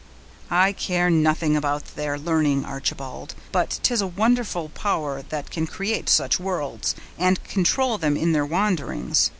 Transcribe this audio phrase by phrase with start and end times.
[0.49, 6.09] "I care nothing about their learning, Archibald; but 'tis a wonderful power that can create
[6.09, 9.29] such worlds, and control them in their wanderings.